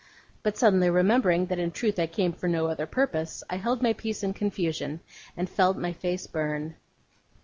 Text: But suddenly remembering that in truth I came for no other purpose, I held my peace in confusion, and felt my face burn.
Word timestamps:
But 0.41 0.57
suddenly 0.57 0.89
remembering 0.89 1.45
that 1.45 1.59
in 1.59 1.69
truth 1.69 1.99
I 1.99 2.07
came 2.07 2.33
for 2.33 2.47
no 2.49 2.65
other 2.65 2.87
purpose, 2.87 3.43
I 3.51 3.57
held 3.57 3.83
my 3.83 3.93
peace 3.93 4.23
in 4.23 4.33
confusion, 4.33 5.01
and 5.37 5.47
felt 5.47 5.77
my 5.77 5.93
face 5.93 6.25
burn. 6.25 6.75